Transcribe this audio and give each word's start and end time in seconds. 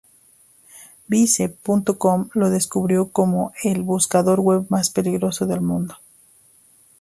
Vice.com 1.07 2.29
lo 2.33 2.49
describió 2.49 3.09
como 3.11 3.51
"el 3.63 3.83
buscador 3.83 4.39
web 4.39 4.65
más 4.69 4.89
peligroso 4.89 5.45
del 5.45 5.61
mundo". 5.61 5.95